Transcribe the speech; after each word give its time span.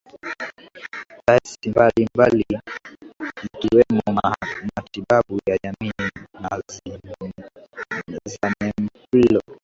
Taasi 1.25 1.69
mbambali 1.69 2.45
ikiwemo 3.47 4.03
Matibabu 4.75 5.39
ya 5.47 5.57
jamii 5.63 5.91
na 6.41 6.61
Zanempilo 8.31 9.41